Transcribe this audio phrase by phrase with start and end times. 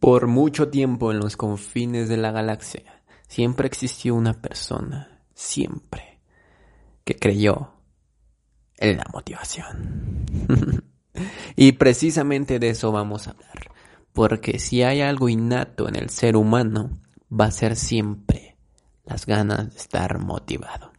[0.00, 6.20] Por mucho tiempo en los confines de la galaxia siempre existió una persona, siempre,
[7.04, 7.74] que creyó
[8.78, 10.24] en la motivación.
[11.56, 13.72] y precisamente de eso vamos a hablar,
[14.14, 16.98] porque si hay algo innato en el ser humano,
[17.30, 18.56] va a ser siempre
[19.04, 20.92] las ganas de estar motivado.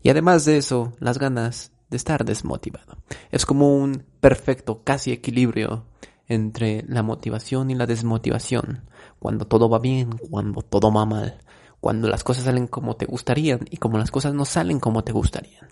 [0.00, 2.98] Y además de eso, las ganas de estar desmotivado.
[3.32, 5.86] Es como un perfecto casi equilibrio
[6.28, 8.84] entre la motivación y la desmotivación,
[9.18, 11.38] cuando todo va bien, cuando todo va mal,
[11.80, 15.12] cuando las cosas salen como te gustarían y como las cosas no salen como te
[15.12, 15.68] gustarían.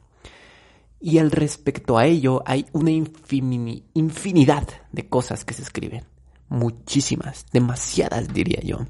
[0.99, 6.05] Y al respecto a ello hay una infinidad de cosas que se escriben,
[6.49, 8.87] muchísimas, demasiadas diría yo.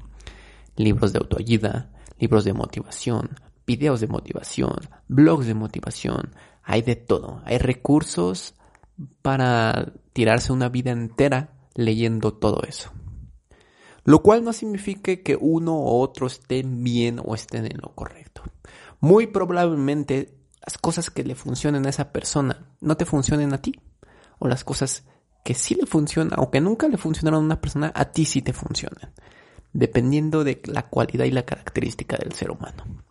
[0.77, 7.41] Libros de autoayuda, libros de motivación, videos de motivación, blogs de motivación, hay de todo,
[7.45, 8.53] hay recursos
[9.21, 12.91] para tirarse una vida entera leyendo todo eso.
[14.03, 18.41] Lo cual no significa que uno u otro estén bien o estén en lo correcto.
[18.99, 20.33] Muy probablemente
[20.65, 23.73] las cosas que le funcionen a esa persona no te funcionen a ti.
[24.39, 25.05] O las cosas
[25.43, 28.41] que sí le funcionan o que nunca le funcionaron a una persona, a ti sí
[28.41, 29.13] te funcionan.
[29.73, 33.03] Dependiendo de la cualidad y la característica del ser humano.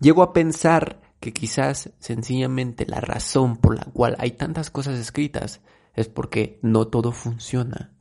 [0.00, 5.60] Llego a pensar que quizás sencillamente la razón por la cual hay tantas cosas escritas
[5.94, 7.93] es porque no todo funciona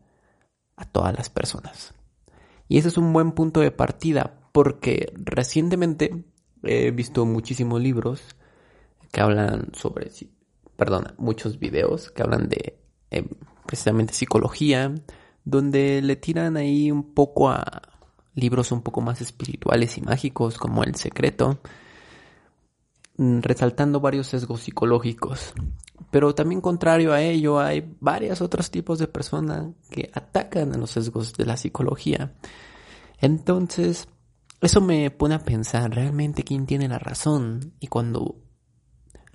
[0.75, 1.93] a todas las personas.
[2.67, 6.23] Y ese es un buen punto de partida porque recientemente
[6.63, 8.21] he visto muchísimos libros
[9.11, 10.09] que hablan sobre,
[10.75, 12.79] perdón, muchos videos que hablan de
[13.11, 13.25] eh,
[13.65, 14.93] precisamente psicología,
[15.45, 17.81] donde le tiran ahí un poco a
[18.35, 21.59] libros un poco más espirituales y mágicos como El Secreto,
[23.17, 25.53] mm, resaltando varios sesgos psicológicos.
[26.11, 30.91] Pero también contrario a ello, hay varios otros tipos de personas que atacan a los
[30.91, 32.33] sesgos de la psicología.
[33.19, 34.07] Entonces,
[34.61, 37.73] eso me pone a pensar realmente quién tiene la razón.
[37.79, 38.35] Y cuando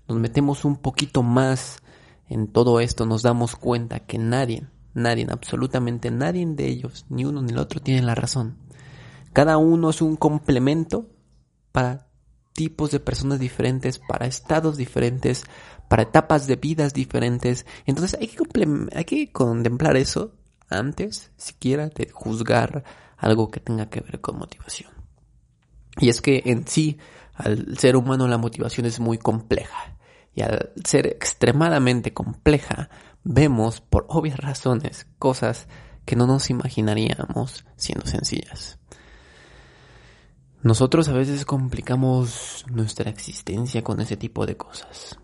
[0.06, 1.82] nos metemos un poquito más
[2.28, 7.43] en todo esto, nos damos cuenta que nadie, nadie, absolutamente nadie de ellos, ni uno
[7.43, 8.56] ni el otro, tiene la razón.
[9.32, 11.10] Cada uno es un complemento
[11.72, 12.07] para
[12.58, 15.44] tipos de personas diferentes, para estados diferentes,
[15.88, 17.66] para etapas de vidas diferentes.
[17.86, 18.42] Entonces hay que,
[18.96, 20.34] hay que contemplar eso
[20.69, 22.82] antes, siquiera, de juzgar
[23.16, 24.91] algo que tenga que ver con motivación.
[26.00, 26.98] Y es que en sí,
[27.32, 29.96] al ser humano la motivación es muy compleja.
[30.34, 32.90] Y al ser extremadamente compleja,
[33.22, 35.69] vemos por obvias razones cosas
[36.04, 38.78] que no nos imaginaríamos siendo sencillas.
[40.62, 45.19] Nosotros a veces complicamos nuestra existencia con ese tipo de cosas.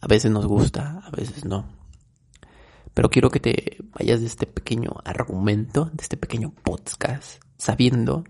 [0.00, 1.68] A veces nos gusta, a veces no.
[2.92, 8.24] Pero quiero que te vayas de este pequeño argumento, de este pequeño podcast, sabiendo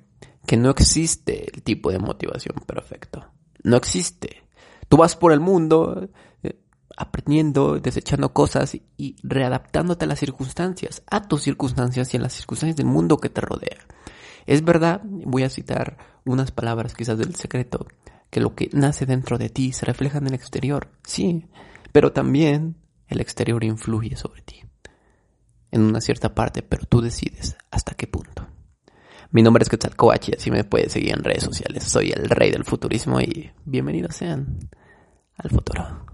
[0.47, 3.25] que no existe el tipo de motivación perfecto.
[3.63, 4.43] No existe.
[4.89, 6.11] Tú vas por el mundo
[6.43, 6.61] eh,
[6.95, 12.77] aprendiendo, desechando cosas y readaptándote a las circunstancias, a tus circunstancias y a las circunstancias
[12.77, 13.79] del mundo que te rodea.
[14.47, 17.87] Es verdad, voy a citar unas palabras quizás del secreto,
[18.31, 21.47] que lo que nace dentro de ti se refleja en el exterior, sí,
[21.93, 22.77] pero también
[23.09, 24.63] el exterior influye sobre ti.
[25.73, 28.47] En una cierta parte, pero tú decides hasta qué punto.
[29.33, 31.85] Mi nombre es Quetzalcoatl y así me puedes seguir en redes sociales.
[31.85, 34.59] Soy el rey del futurismo y bienvenidos sean
[35.37, 36.05] al futuro.